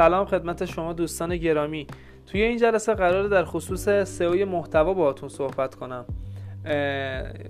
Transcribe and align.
سلام 0.00 0.26
خدمت 0.26 0.64
شما 0.64 0.92
دوستان 0.92 1.36
گرامی. 1.36 1.86
توی 2.26 2.42
این 2.42 2.58
جلسه 2.58 2.94
قراره 2.94 3.28
در 3.28 3.44
خصوص 3.44 3.88
سئو 3.88 4.46
محتوا 4.46 4.94
باهاتون 4.94 5.28
صحبت 5.28 5.74
کنم. 5.74 6.04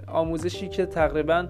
آموزشی 0.09 0.69
که 0.69 0.87
تقریبا 0.87 1.47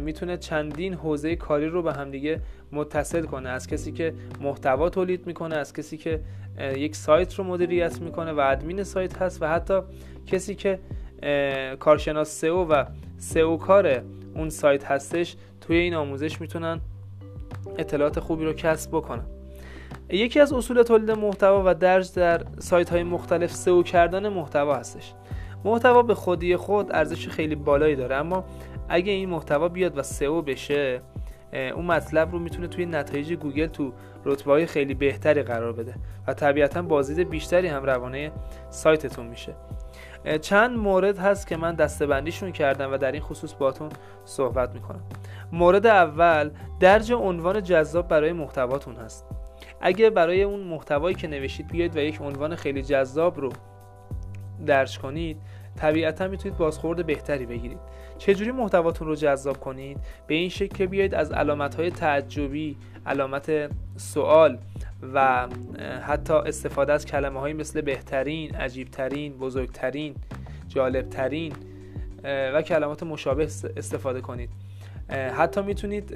می‌تونه 0.00 0.36
چندین 0.36 0.94
حوزه 0.94 1.36
کاری 1.36 1.66
رو 1.66 1.82
به 1.82 1.92
همدیگه 1.92 2.40
متصل 2.72 3.22
کنه. 3.22 3.48
از 3.48 3.66
کسی 3.66 3.92
که 3.92 4.14
محتوا 4.40 4.88
تولید 4.88 5.26
می‌کنه 5.26 5.56
از 5.56 5.72
کسی 5.72 5.96
که 5.96 6.20
یک 6.76 6.96
سایت 6.96 7.34
رو 7.34 7.44
مدیریت 7.44 8.00
می‌کنه 8.00 8.32
و 8.32 8.40
ادمین 8.40 8.82
سایت 8.82 9.22
هست 9.22 9.42
و 9.42 9.46
حتی 9.46 9.80
کسی 10.26 10.54
که 10.54 10.78
کارشناس 11.78 12.28
سئو 12.28 12.64
و 12.64 12.84
سئو 13.18 13.56
کار 13.56 14.02
اون 14.34 14.50
سایت 14.50 14.84
هستش 14.84 15.36
توی 15.60 15.76
این 15.76 15.94
آموزش 15.94 16.40
می‌تونن 16.40 16.80
اطلاعات 17.78 18.20
خوبی 18.20 18.44
رو 18.44 18.52
کسب 18.52 18.90
بکنن. 18.90 19.24
یکی 20.16 20.40
از 20.40 20.52
اصول 20.52 20.82
تولید 20.82 21.10
محتوا 21.10 21.62
و 21.66 21.74
درج 21.74 22.14
در 22.14 22.42
سایت 22.58 22.90
های 22.90 23.02
مختلف 23.02 23.52
سئو 23.52 23.82
کردن 23.82 24.28
محتوا 24.28 24.74
هستش. 24.74 25.12
محتوا 25.64 26.02
به 26.02 26.14
خودی 26.14 26.56
خود 26.56 26.92
ارزش 26.92 27.28
خیلی 27.28 27.54
بالایی 27.54 27.96
داره 27.96 28.16
اما 28.16 28.44
اگه 28.88 29.12
این 29.12 29.28
محتوا 29.28 29.68
بیاد 29.68 29.98
و 29.98 30.02
سئو 30.02 30.42
بشه 30.42 31.00
اون 31.52 31.84
مطلب 31.84 32.32
رو 32.32 32.38
می‌تونه 32.38 32.68
توی 32.68 32.86
نتایج 32.86 33.32
گوگل 33.32 33.66
تو 33.66 33.92
رتبه 34.24 34.52
های 34.52 34.66
خیلی 34.66 34.94
بهتری 34.94 35.42
قرار 35.42 35.72
بده 35.72 35.94
و 36.26 36.34
طبیعتا 36.34 36.82
بازدید 36.82 37.30
بیشتری 37.30 37.68
هم 37.68 37.84
روانه 37.84 38.32
سایتتون 38.70 39.26
میشه. 39.26 39.54
چند 40.40 40.78
مورد 40.78 41.18
هست 41.18 41.46
که 41.46 41.56
من 41.56 41.74
دسته‌بندیشون 41.74 42.52
کردم 42.52 42.92
و 42.92 42.96
در 42.96 43.12
این 43.12 43.20
خصوص 43.20 43.54
باتون 43.58 43.88
صحبت 44.24 44.74
می‌کنم. 44.74 45.02
مورد 45.52 45.86
اول 45.86 46.50
درج 46.80 47.12
عنوان 47.12 47.62
جذاب 47.62 48.08
برای 48.08 48.32
محتواتون 48.32 48.96
هست. 48.96 49.26
اگه 49.82 50.10
برای 50.10 50.42
اون 50.42 50.60
محتوایی 50.60 51.14
که 51.14 51.28
نوشید 51.28 51.68
بیاید 51.68 51.96
و 51.96 52.00
یک 52.00 52.20
عنوان 52.20 52.56
خیلی 52.56 52.82
جذاب 52.82 53.40
رو 53.40 53.52
درج 54.66 54.98
کنید 54.98 55.36
طبیعتا 55.76 56.28
می‌تونید 56.28 56.58
بازخورد 56.58 57.06
بهتری 57.06 57.46
بگیرید. 57.46 57.78
چجوری 58.18 58.50
محتواتون 58.50 59.08
رو 59.08 59.14
جذاب 59.14 59.60
کنید؟ 59.60 59.98
به 60.26 60.34
این 60.34 60.48
شکل 60.48 60.76
که 60.76 60.86
بیاید 60.86 61.14
از 61.14 61.32
علامت 61.32 61.74
های 61.74 61.90
تعجبی 61.90 62.76
علامت 63.06 63.70
سوال 63.96 64.58
و 65.14 65.48
حتی 66.02 66.32
استفاده 66.32 66.92
از 66.92 67.06
کلمه 67.06 67.40
های 67.40 67.52
مثل 67.52 67.80
بهترین 67.80 68.54
عجیبترین 68.54 69.38
بزرگترین 69.38 70.14
جالبترین 70.68 71.52
و 72.24 72.62
کلمات 72.62 73.02
مشابه 73.02 73.44
استفاده 73.76 74.20
کنید. 74.20 74.50
حتی 75.36 75.62
می‌تونید 75.62 76.14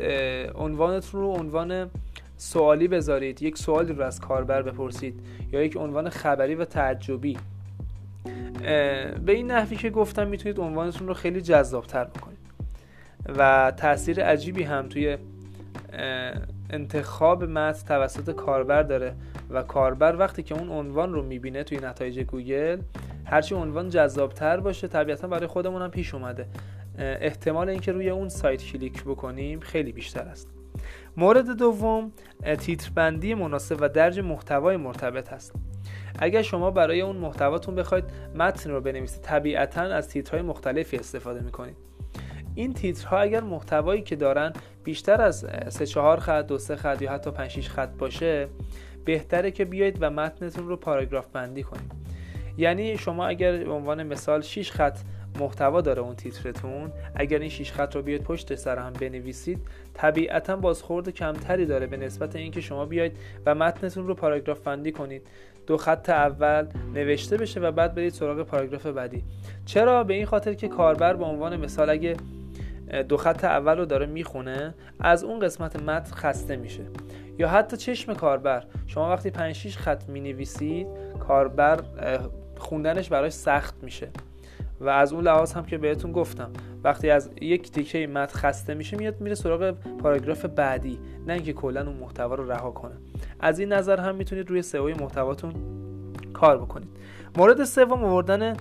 عنوانتون 0.54 1.20
رو 1.20 1.28
عنوان 1.28 1.90
سوالی 2.36 2.88
بذارید 2.88 3.42
یک 3.42 3.58
سوالی 3.58 3.92
رو 3.92 4.02
از 4.04 4.20
کاربر 4.20 4.62
بپرسید 4.62 5.20
یا 5.52 5.62
یک 5.62 5.76
عنوان 5.76 6.08
خبری 6.08 6.54
و 6.54 6.64
تعجبی. 6.64 7.36
به 9.24 9.32
این 9.32 9.50
نحوی 9.50 9.76
که 9.76 9.90
گفتم 9.90 10.26
می‌تونید 10.26 10.60
عنوانتون 10.60 11.08
رو 11.08 11.14
خیلی 11.14 11.40
جذابتر 11.40 12.04
بکنید. 12.04 12.38
و 13.38 13.72
تاثیر 13.76 14.24
عجیبی 14.24 14.62
هم 14.62 14.88
توی 14.88 15.18
انتخاب 16.70 17.44
متن 17.44 17.86
توسط 17.86 18.34
کاربر 18.34 18.82
داره 18.82 19.14
و 19.50 19.62
کاربر 19.62 20.16
وقتی 20.16 20.42
که 20.42 20.54
اون 20.54 20.70
عنوان 20.70 21.12
رو 21.12 21.22
می‌بینه 21.22 21.64
توی 21.64 21.78
نتایج 21.78 22.20
گوگل 22.20 22.78
هرچی 23.24 23.54
عنوان 23.54 23.88
جذابتر 23.88 24.60
باشه 24.60 24.88
طبیعتا 24.88 25.28
برای 25.28 25.46
خودمون 25.46 25.82
هم 25.82 25.90
پیش 25.90 26.14
اومده. 26.14 26.46
احتمال 26.98 27.68
اینکه 27.68 27.92
روی 27.92 28.10
اون 28.10 28.28
سایت 28.28 28.64
کلیک 28.64 29.04
بکنیم 29.04 29.60
خیلی 29.60 29.92
بیشتر 29.92 30.20
است. 30.20 30.55
مورد 31.16 31.56
دوم 31.56 32.12
تیتربندی 32.58 33.34
مناسب 33.34 33.76
و 33.80 33.88
درج 33.88 34.20
محتوای 34.20 34.76
مرتبط 34.76 35.32
است. 35.32 35.52
اگر 36.18 36.42
شما 36.42 36.70
برای 36.70 37.00
اون 37.00 37.16
محتواتون 37.16 37.74
بخواید 37.74 38.04
متن 38.34 38.70
رو 38.70 38.80
بنویسید. 38.80 39.22
طبیعتا 39.22 39.80
از 39.80 40.08
تیترهای 40.08 40.42
مختلفی 40.42 40.96
استفاده 40.96 41.40
می‌کنید. 41.40 41.76
این 42.54 42.72
تیترها 42.72 43.18
اگر 43.18 43.40
محتوایی 43.40 44.02
که 44.02 44.16
دارن 44.16 44.52
بیشتر 44.84 45.22
از 45.22 45.46
3 45.68 45.86
4 45.86 46.20
خط 46.20 46.46
دو 46.46 46.58
سه 46.58 46.76
خط 46.76 47.02
یا 47.02 47.12
حتی 47.12 47.30
5 47.30 47.50
6 47.50 47.68
خط 47.68 47.90
باشه 47.98 48.48
بهتره 49.04 49.50
که 49.50 49.64
بیاید 49.64 49.98
و 50.00 50.10
متنتون 50.10 50.68
رو 50.68 50.76
پاراگراف 50.76 51.26
بندی 51.26 51.62
کنید. 51.62 52.05
یعنی 52.58 52.98
شما 52.98 53.26
اگر 53.26 53.56
به 53.56 53.72
عنوان 53.72 54.02
مثال 54.02 54.40
6 54.40 54.70
خط 54.70 54.98
محتوا 55.40 55.80
داره 55.80 56.02
اون 56.02 56.16
تیترتون 56.16 56.92
اگر 57.14 57.38
این 57.38 57.48
6 57.48 57.72
خط 57.72 57.96
رو 57.96 58.02
بیاید 58.02 58.22
پشت 58.22 58.54
سر 58.54 58.78
هم 58.78 58.92
بنویسید 58.92 59.58
طبیعتا 59.94 60.56
بازخورد 60.56 61.10
کمتری 61.10 61.66
داره 61.66 61.86
به 61.86 61.96
نسبت 61.96 62.36
اینکه 62.36 62.60
شما 62.60 62.86
بیاید 62.86 63.12
و 63.46 63.54
متنتون 63.54 64.06
رو 64.06 64.14
پاراگراف 64.14 64.60
بندی 64.60 64.92
کنید. 64.92 65.22
دو 65.66 65.76
خط 65.76 66.10
اول 66.10 66.66
نوشته 66.94 67.36
بشه 67.36 67.60
و 67.60 67.72
بعد 67.72 67.94
برید 67.94 68.12
سراغ 68.12 68.42
پاراگراف 68.42 68.86
بعدی. 68.86 69.24
چرا؟ 69.66 70.04
به 70.04 70.14
این 70.14 70.26
خاطر 70.26 70.54
که 70.54 70.68
کاربر 70.68 71.16
به 71.16 71.24
عنوان 71.24 71.56
مثال 71.56 71.90
اگه 71.90 72.16
دو 73.08 73.16
خط 73.16 73.44
اول 73.44 73.78
رو 73.78 73.84
داره 73.84 74.06
می‌خونه 74.06 74.74
از 75.00 75.24
اون 75.24 75.38
قسمت 75.38 75.82
متن 75.82 76.14
خسته 76.14 76.56
میشه. 76.56 76.82
یا 77.38 77.48
حتی 77.48 77.76
چشم 77.76 78.14
کاربر. 78.14 78.64
شما 78.86 79.10
وقتی 79.10 79.30
5 79.30 79.54
6 79.54 79.76
خط 79.76 80.08
می 80.08 80.20
نویسید 80.20 80.86
کاربر 81.20 81.80
خوندنش 82.58 83.08
براش 83.08 83.32
سخت 83.32 83.74
میشه. 83.82 84.08
و 84.80 84.88
از 84.88 85.12
اون 85.12 85.24
لحاظ 85.24 85.52
هم 85.52 85.64
که 85.64 85.78
بهتون 85.78 86.12
گفتم 86.12 86.50
وقتی 86.84 87.10
از 87.10 87.30
یک 87.40 87.70
تیکه 87.72 88.06
متن 88.06 88.38
خسته 88.38 88.74
میشه 88.74 88.96
میاد 88.96 89.20
میره 89.20 89.34
سراغ 89.34 89.70
پاراگراف 90.02 90.44
بعدی 90.44 90.98
نه 91.26 91.32
اینکه 91.32 91.52
کلا 91.52 91.86
اون 91.86 91.96
محتوا 91.96 92.34
رو 92.34 92.52
رها 92.52 92.70
کنه. 92.70 92.94
از 93.40 93.58
این 93.58 93.72
نظر 93.72 94.00
هم 94.00 94.14
می‌تونید 94.14 94.50
روی 94.50 94.62
سئو 94.62 94.88
محتواتون 94.88 95.52
کار 96.32 96.58
بکنید. 96.58 96.88
مورد 97.36 97.64
سوم 97.64 98.04
آوردن 98.04 98.56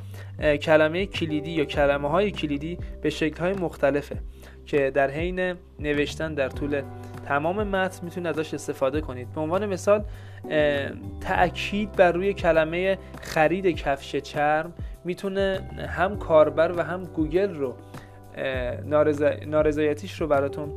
کلمه 0.61 1.05
کلیدی 1.05 1.51
یا 1.51 1.65
کلمه 1.65 2.09
های 2.09 2.31
کلیدی 2.31 2.77
به 3.01 3.09
شکل 3.09 3.39
های 3.39 3.53
مختلفه 3.53 4.17
که 4.65 4.91
در 4.91 5.11
حین 5.11 5.55
نوشتن 5.79 6.33
در 6.33 6.49
طول 6.49 6.81
تمام 7.25 7.63
متن 7.63 7.99
می‌تونید 8.03 8.27
ازش 8.27 8.53
استفاده 8.53 9.01
کنید. 9.01 9.33
به 9.33 9.41
عنوان 9.41 9.65
مثال 9.65 10.03
تأکید 11.21 11.91
بر 11.91 12.11
روی 12.11 12.33
کلمه 12.33 12.97
خرید 13.21 13.67
کفش 13.67 14.15
چرم 14.15 14.73
می‌تونه 15.03 15.69
هم 15.87 16.17
کاربر 16.17 16.71
و 16.77 16.83
هم 16.83 17.03
گوگل 17.03 17.55
رو 17.55 17.75
نارضایتیش 19.45 20.21
رو 20.21 20.27
براتون 20.27 20.69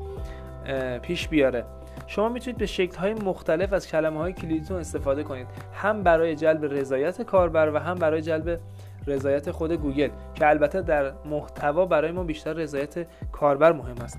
پیش 1.02 1.28
بیاره. 1.28 1.64
شما 2.06 2.28
می‌تونید 2.28 2.58
به 2.58 2.66
شکل 2.66 2.96
های 2.96 3.14
مختلف 3.14 3.72
از 3.72 3.88
کلمه 3.88 4.18
های 4.18 4.32
کلیدیتون 4.32 4.76
استفاده 4.76 5.22
کنید. 5.22 5.46
هم 5.74 6.02
برای 6.02 6.36
جلب 6.36 6.64
رضایت 6.64 7.22
کاربر 7.22 7.70
و 7.74 7.78
هم 7.78 7.94
برای 7.94 8.22
جلب 8.22 8.60
رضایت 9.08 9.50
خود 9.50 9.72
گوگل 9.72 10.08
که 10.34 10.48
البته 10.48 10.82
در 10.82 11.12
محتوا 11.24 11.86
برای 11.86 12.12
ما 12.12 12.24
بیشتر 12.24 12.52
رضایت 12.52 13.06
کاربر 13.32 13.72
مهم 13.72 13.96
است. 14.04 14.18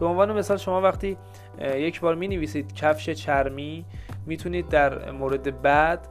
به 0.00 0.06
عنوان 0.06 0.32
مثال 0.32 0.56
شما 0.56 0.80
وقتی 0.80 1.16
یک 1.76 2.00
بار 2.00 2.14
می 2.14 2.28
نویسید 2.28 2.74
کفش 2.74 3.10
چرمی 3.10 3.84
می‌تونید 4.26 4.68
در 4.68 5.10
مورد 5.10 5.62
بعد 5.62 6.08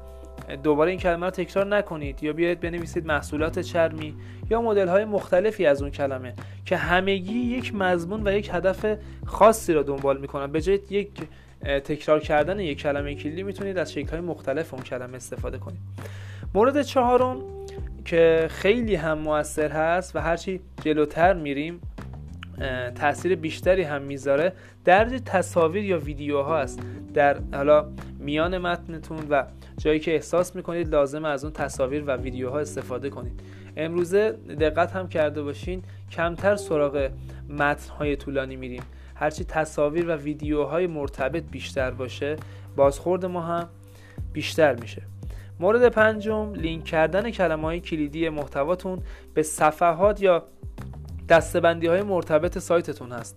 دوباره 0.63 0.91
این 0.91 0.99
کلمه 0.99 1.25
رو 1.25 1.31
تکرار 1.31 1.65
نکنید 1.65 2.23
یا 2.23 2.33
بیاید 2.33 2.59
بنویسید 2.59 3.05
محصولات 3.05 3.59
چرمی 3.59 4.15
یا 4.49 4.61
مدل 4.61 4.87
های 4.87 5.05
مختلفی 5.05 5.65
از 5.65 5.81
اون 5.81 5.91
کلمه 5.91 6.33
که 6.65 6.77
همگی 6.77 7.39
یک 7.39 7.75
مضمون 7.75 8.27
و 8.27 8.31
یک 8.31 8.49
هدف 8.53 8.85
خاصی 9.25 9.73
را 9.73 9.83
دنبال 9.83 10.17
می‌کنن. 10.17 10.51
به 10.51 10.61
جای 10.61 10.79
یک 10.89 11.09
تکرار 11.63 12.19
کردن 12.19 12.59
یک 12.59 12.81
کلمه 12.81 13.15
کلیدی 13.15 13.43
می‌تونید 13.43 13.77
از 13.77 13.93
شکل 13.93 14.09
های 14.09 14.19
مختلف 14.19 14.73
اون 14.73 14.83
کلمه 14.83 15.15
استفاده 15.15 15.57
کنید. 15.57 15.79
مورد 16.53 16.81
چهارم 16.81 17.37
که 18.09 18.47
خیلی 18.49 18.95
هم 18.95 19.17
موثر 19.17 19.71
هست 19.71 20.15
و 20.15 20.19
هرچی 20.19 20.59
جلوتر 20.81 21.33
میریم 21.33 21.81
تاثیر 22.95 23.35
بیشتری 23.35 23.83
هم 23.83 24.01
می‌ذاره 24.01 24.53
درج 24.85 25.21
تصاویر 25.25 25.83
یا 25.83 25.99
ویدیوها 25.99 26.61
هست 26.61 26.79
در 27.13 27.37
حالا 27.53 27.85
میان 28.19 28.57
متنتون 28.57 29.19
و 29.29 29.43
جایی 29.77 29.99
که 29.99 30.13
احساس 30.13 30.55
می‌کنید 30.55 30.89
لازم 30.89 31.25
از 31.25 31.43
اون 31.43 31.53
تصاویر 31.53 32.03
و 32.07 32.11
ویدیوها 32.11 32.59
استفاده 32.59 33.09
کنید. 33.09 33.39
امروزه 33.77 34.31
دقت 34.59 34.91
هم 34.91 35.07
کرده 35.07 35.41
باشین 35.41 35.83
کمتر 36.11 36.55
سراغ 36.55 37.09
متنهای 37.49 38.15
طولانی 38.15 38.55
میریم. 38.55 38.83
هرچی 39.15 39.43
تصاویر 39.43 40.09
و 40.09 40.11
ویدیوهای 40.11 40.87
مرتبط 40.87 41.43
بیشتر 41.51 41.91
باشه 41.91 42.35
بازخورد 42.75 43.25
ما 43.25 43.41
هم 43.41 43.69
بیشتر 44.33 44.75
میشه. 44.75 45.01
مورد 45.59 45.89
پنجم 45.89 46.53
لینک 46.53 46.83
کردن 46.83 47.31
کلمه 47.31 47.63
های 47.63 47.79
کلیدی 47.79 48.29
محتواتون 48.29 48.99
به 49.33 49.43
صفحات 49.43 50.21
یا 50.21 50.43
دستبندی 51.29 51.87
های 51.87 52.01
مرتبط 52.01 52.57
سایتتون 52.57 53.11
هست 53.11 53.35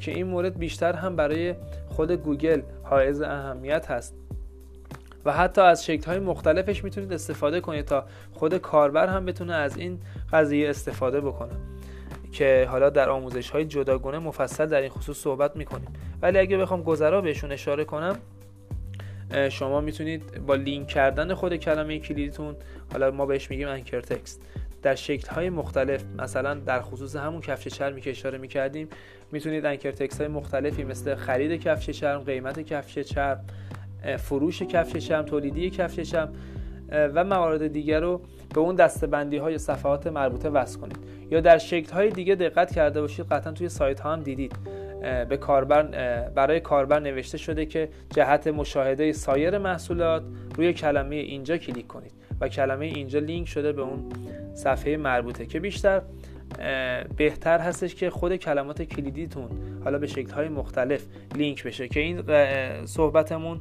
که 0.00 0.10
این 0.10 0.26
مورد 0.26 0.58
بیشتر 0.58 0.92
هم 0.92 1.16
برای 1.16 1.54
خود 1.88 2.12
گوگل 2.12 2.62
حائز 2.84 3.20
اهمیت 3.20 3.90
هست. 3.90 4.14
و 5.24 5.32
حتی 5.32 5.60
از 5.60 5.84
شکل 5.84 6.04
های 6.04 6.18
مختلفش 6.18 6.84
می‌تونید 6.84 7.12
استفاده 7.12 7.60
کنید 7.60 7.84
تا 7.84 8.04
خود 8.32 8.56
کاربر 8.56 9.06
هم 9.06 9.24
بتونه 9.24 9.54
از 9.54 9.76
این 9.76 10.00
قضیه 10.32 10.70
استفاده 10.70 11.20
بکنه 11.20 11.52
که 12.32 12.66
حالا 12.70 12.90
در 12.90 13.08
آموزش 13.08 13.50
های 13.50 13.64
جداگونه 13.64 14.18
مفصل 14.18 14.66
در 14.66 14.80
این 14.80 14.90
خصوص 14.90 15.16
صحبت 15.18 15.56
می‌کنیم. 15.56 15.88
ولی 16.22 16.38
اگه 16.38 16.58
بخوام 16.58 16.82
گذرا 16.82 17.20
بهشون 17.20 17.52
اشاره 17.52 17.84
کنم 17.84 18.18
شما 19.50 19.80
می‌تونید 19.80 20.46
با 20.46 20.54
لینک 20.54 20.88
کردن 20.88 21.34
خود 21.34 21.56
کلمه 21.56 21.98
کلیدیتون 21.98 22.56
حالا 22.92 23.10
ما 23.10 23.26
بهش 23.26 23.50
میگیم 23.50 23.68
انکر 23.68 24.00
تکست 24.00 24.42
در 24.82 24.94
شکل 24.94 25.28
های 25.28 25.50
مختلف 25.50 26.04
مثلا 26.18 26.54
در 26.54 26.80
خصوص 26.80 27.16
همون 27.16 27.40
کفش 27.40 27.68
چرمی 27.68 28.00
که 28.00 28.10
اشاره 28.10 28.38
می‌کردیم 28.38 28.88
می‌تونید 29.32 29.66
انکر 29.66 29.90
تکست 29.90 30.20
های 30.20 30.28
مختلفی 30.28 30.84
مثل 30.84 31.14
خرید 31.14 31.62
کفش 31.62 31.90
چرم 31.90 32.20
قیمت 32.20 32.60
کفش 32.60 32.98
چرم 32.98 33.44
فروش 34.18 34.62
کفش 34.62 35.08
چرم 35.08 35.24
تولیدی 35.24 35.70
کفش 35.70 36.00
چرم 36.00 36.32
و 36.88 37.24
موارد 37.24 37.66
دیگر 37.66 38.00
رو 38.00 38.20
به 38.54 38.60
اون 38.60 38.74
دستبندی 38.74 39.36
های 39.36 39.58
صفحات 39.58 40.06
مربوطه 40.06 40.48
وصل 40.48 40.78
کنید. 40.78 40.98
یا 41.30 41.40
در 41.40 41.58
شکل 41.58 41.92
های 41.92 42.10
دیگه 42.10 42.34
دقت 42.34 42.74
کرده 42.74 43.00
باشید 43.00 43.26
قطعا 43.26 43.52
توی 43.52 43.68
سایت 43.68 44.00
ها 44.00 44.12
هم 44.12 44.22
دیدید. 44.22 44.56
به 45.28 45.36
کاربر 45.36 45.82
برای 46.28 46.60
کاربر 46.60 47.00
نوشته 47.00 47.38
شده 47.38 47.66
که 47.66 47.88
جهت 48.14 48.46
مشاهده 48.46 49.12
سایر 49.12 49.58
محصولات 49.58 50.22
روی 50.56 50.72
کلمه 50.72 51.16
اینجا 51.16 51.56
کلیک 51.56 51.86
کنید 51.86 52.12
و 52.40 52.48
کلمه 52.48 52.86
اینجا 52.86 53.18
لینک 53.18 53.48
شده 53.48 53.72
به 53.72 53.82
اون 53.82 54.08
صفحه 54.54 54.96
مربوطه 54.96 55.46
که 55.46 55.60
بیشتر 55.60 56.02
بهتر 57.16 57.58
هستش 57.58 57.94
که 57.94 58.10
خود 58.10 58.36
کلمات 58.36 58.82
کلیدیتون 58.82 59.48
حالا 59.84 59.98
به 59.98 60.06
شکل 60.06 60.32
های 60.32 60.48
مختلف 60.48 61.06
لینک 61.34 61.64
بشه 61.64 61.88
که 61.88 62.00
این 62.00 62.22
صحبتمون 62.86 63.58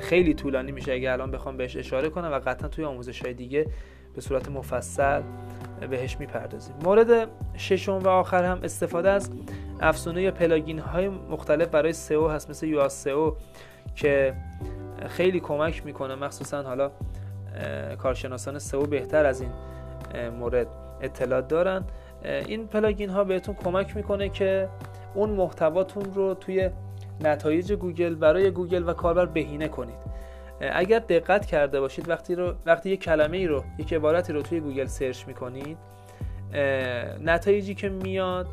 خیلی 0.00 0.34
طولانی 0.34 0.72
میشه 0.72 0.92
اگر 0.92 1.12
الان 1.12 1.30
بخوام 1.30 1.56
بهش 1.56 1.76
اشاره 1.76 2.08
کنم 2.08 2.32
و 2.32 2.38
قطعا 2.38 2.68
توی 2.68 2.84
آموزش 2.84 3.22
های 3.22 3.34
دیگه 3.34 3.66
به 4.14 4.20
صورت 4.20 4.48
مفصل 4.48 5.22
بهش 5.90 6.16
می‌پردازیم. 6.20 6.74
مورد 6.84 7.28
ششم 7.56 7.98
و 7.98 8.08
آخر 8.08 8.44
هم 8.44 8.60
استفاده 8.62 9.10
از 9.10 9.30
افزونه 9.82 10.22
یا 10.22 10.30
plugin 10.30 10.78
های 10.78 11.08
مختلف 11.08 11.68
برای 11.68 11.92
سئو 11.92 12.28
هست 12.28 12.50
مثل 12.50 12.66
یو 12.66 12.88
سئو 12.88 13.32
که 13.94 14.34
خیلی 15.08 15.40
کمک 15.40 15.86
می‌کنه. 15.86 16.14
مخصوصا 16.14 16.62
حالا 16.62 16.90
کارشناسان 17.98 18.58
سئو 18.58 18.86
بهتر 18.86 19.26
از 19.26 19.40
این 19.40 19.50
مورد 20.38 20.66
اطلاع 21.00 21.40
دارن. 21.40 21.84
این 22.24 22.66
plugin 22.66 23.10
ها 23.10 23.24
بهتون 23.24 23.54
کمک 23.54 23.96
می‌کنه 23.96 24.28
که 24.28 24.68
اون 25.14 25.30
محتواتون 25.30 26.14
رو 26.14 26.34
توی 26.34 26.70
نتایج 27.20 27.72
گوگل 27.72 28.14
برای 28.14 28.50
گوگل 28.50 28.88
و 28.88 28.92
کاربر 28.92 29.26
بهینه 29.26 29.68
کنید. 29.68 30.12
اگر 30.60 30.98
دقت 30.98 31.46
کرده 31.46 31.80
باشید 31.80 32.08
وقتی 32.08 32.34
رو 32.34 32.54
وقتی 32.66 32.90
یک 32.90 33.00
کلمه 33.00 33.36
ای 33.36 33.46
رو 33.46 33.64
یک 33.78 33.92
عبارتی 33.92 34.32
رو 34.32 34.42
توی 34.42 34.60
گوگل 34.60 34.86
search 34.86 35.26
می‌کنید 35.26 35.78
نتایجی 37.24 37.74
که 37.74 37.88
میاد 37.88 38.46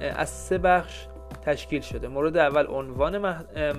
از 0.00 0.28
سه 0.28 0.58
بخش 0.58 1.06
تشکیل 1.42 1.80
شده. 1.80 2.08
مورد 2.08 2.36
اول 2.36 2.66
عنوان 2.66 3.18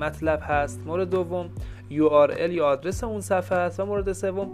مطلب 0.01 0.39
هست. 0.43 0.81
مورد 0.85 1.09
دوم 1.09 1.49
URL 1.91 2.49
یا 2.49 2.65
آدرس 2.65 3.03
اون 3.03 3.21
صفحه 3.21 3.57
است. 3.57 3.79
و 3.79 3.85
مورد 3.85 4.13
سوم 4.13 4.51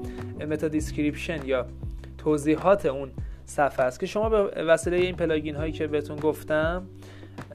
meta 0.50 0.68
description 0.68 1.46
یا 1.46 1.66
توضیحات 2.18 2.86
اون 2.86 3.12
صفحه 3.46 3.86
است. 3.86 4.00
که 4.00 4.06
شما 4.06 4.30
به 4.30 4.64
وسیله 4.64 4.98
این 4.98 5.16
plugin 5.16 5.56
هایی 5.56 5.72
که 5.72 5.88
بهتون 5.88 6.16
گفتم 6.16 6.84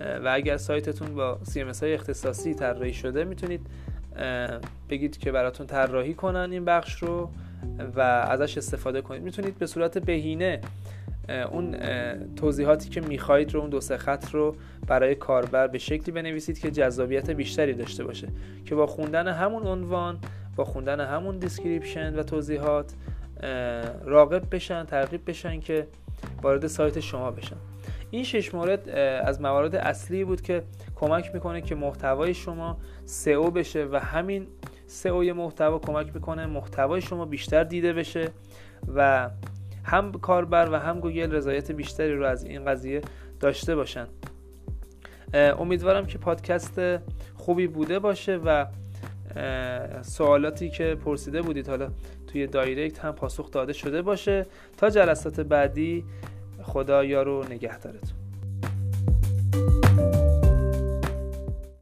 و 0.01 0.31
اگر 0.35 0.57
سایتتون 0.57 1.15
با 1.15 1.39
CMS 1.45 1.81
های 1.81 1.95
اختصاصی 1.95 2.55
طراحی 2.55 2.93
شده 2.93 3.25
می‌تونید 3.25 3.67
بگید 4.91 5.19
که 5.19 5.33
براتون 5.33 5.67
طراحی 5.67 6.15
کنن 6.15 6.49
این 6.53 6.65
بخش 6.65 7.03
رو 7.03 7.31
و 7.97 8.01
ازش 8.01 8.59
استفاده 8.59 9.01
کنید. 9.01 9.23
می‌تونید 9.23 9.59
به 9.59 9.67
صورت 9.67 9.99
بهینه 9.99 10.61
اون 11.29 11.77
توضیحاتی 12.37 12.89
که 12.89 13.01
می‌خواهید 13.01 13.55
رو 13.55 13.61
اون 13.61 13.71
دو 13.71 13.81
سه 13.81 13.97
خط 13.97 14.31
رو 14.31 14.57
برای 14.87 15.15
کاربر 15.15 15.67
به 15.67 15.79
شکلی 15.79 16.13
بنویسید 16.13 16.59
که 16.59 16.71
جذابیت 16.71 17.31
بیشتری 17.31 17.75
داشته 17.75 18.05
باشه. 18.05 18.29
که 18.65 18.75
با 18.75 18.87
خوندن 18.87 19.29
همون 19.29 19.67
عنوان 19.67 20.19
با 20.57 20.65
خوندن 20.65 21.01
همون 21.01 21.39
description 21.39 22.19
و 22.19 22.23
توضیحات 22.23 22.93
راغب 24.05 24.43
بشن 24.55 24.85
ترغیب 24.85 25.21
بشن 25.27 25.61
که 25.61 25.87
وارد 26.43 26.67
سایت 26.67 27.01
شما 27.01 27.31
بشن. 27.31 27.57
این 28.11 28.25
شش 28.25 28.55
مورد 28.55 28.89
از 29.25 29.41
موارد 29.41 29.77
اصلی 29.77 30.25
بود 30.25 30.41
که 30.41 30.63
کمک 30.97 31.31
می‌کنه 31.35 31.61
که 31.61 31.75
محتوای 31.75 32.35
شما 32.35 32.79
سئو 33.05 33.51
بشه 33.51 33.85
و 33.93 34.01
همین 34.01 34.47
سئو 34.87 35.35
محتوا 35.35 35.79
کمک 35.79 36.15
می‌کنه 36.15 36.47
محتوای 36.47 37.01
شما 37.01 37.25
بیشتر 37.25 37.65
دیده 37.65 37.93
بشه 37.93 38.29
و 38.95 39.31
هم 39.85 40.13
کاربر 40.13 40.69
و 40.73 40.79
هم 40.79 41.01
گوگل 41.01 41.33
رضایت 41.33 41.73
بیشتری 41.73 42.15
رو 42.15 42.27
از 42.27 42.45
این 42.45 42.65
قضیه 42.65 43.01
داشته 43.41 43.77
باشن. 43.77 44.07
امیدوارم 45.35 46.07
که 46.07 46.19
پادکست 46.19 46.81
خوبی 47.35 47.67
بوده 47.67 47.99
باشه 47.99 48.37
و 48.37 48.67
سوالاتی 50.03 50.71
که 50.71 50.95
پرسیده 51.05 51.43
بودید 51.43 51.69
حالا 51.69 51.91
توی 52.27 52.47
direct 52.47 52.99
هم 52.99 53.13
پاسخ 53.13 53.51
داده 53.51 53.73
شده 53.73 54.03
باشه. 54.03 54.47
تا 54.77 54.91
جلسات 54.91 55.41
بعدی 55.41 56.05
خدا 56.63 57.05
یارو 57.05 57.45
نگهدارتون. 57.51 58.24